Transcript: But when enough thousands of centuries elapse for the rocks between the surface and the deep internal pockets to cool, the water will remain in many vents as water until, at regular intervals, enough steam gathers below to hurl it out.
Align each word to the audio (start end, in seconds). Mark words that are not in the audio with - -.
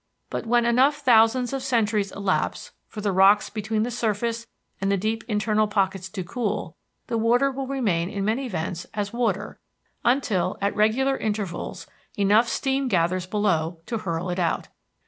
But 0.31 0.47
when 0.47 0.65
enough 0.65 0.95
thousands 0.95 1.53
of 1.53 1.61
centuries 1.61 2.11
elapse 2.11 2.71
for 2.87 3.01
the 3.01 3.11
rocks 3.11 3.51
between 3.51 3.83
the 3.83 3.91
surface 3.91 4.47
and 4.81 4.91
the 4.91 4.97
deep 4.97 5.23
internal 5.27 5.67
pockets 5.67 6.09
to 6.09 6.23
cool, 6.23 6.75
the 7.05 7.19
water 7.19 7.51
will 7.51 7.67
remain 7.67 8.09
in 8.09 8.25
many 8.25 8.47
vents 8.49 8.87
as 8.95 9.13
water 9.13 9.59
until, 10.03 10.57
at 10.59 10.75
regular 10.75 11.15
intervals, 11.17 11.85
enough 12.17 12.47
steam 12.47 12.87
gathers 12.87 13.27
below 13.27 13.77
to 13.85 13.99
hurl 13.99 14.31
it 14.31 14.39
out. 14.39 14.69